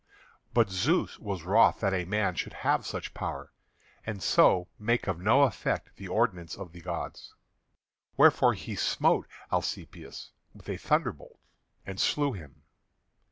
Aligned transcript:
But 0.55 0.71
Zeus 0.71 1.19
was 1.19 1.43
wroth 1.43 1.79
that 1.81 1.93
a 1.93 2.05
man 2.05 2.33
should 2.33 2.53
have 2.65 2.87
such 2.87 3.13
power, 3.13 3.51
and 4.03 4.23
so 4.23 4.67
make 4.79 5.05
of 5.05 5.19
no 5.19 5.43
effect 5.43 5.95
the 5.97 6.07
ordinance 6.07 6.55
of 6.55 6.71
the 6.71 6.81
gods. 6.81 7.35
Wherefore 8.17 8.55
he 8.55 8.75
smote 8.75 9.27
Asclepius 9.53 10.31
with 10.55 10.67
a 10.69 10.77
thunderbolt 10.77 11.37
and 11.85 11.99
slew 12.01 12.33
him. 12.33 12.63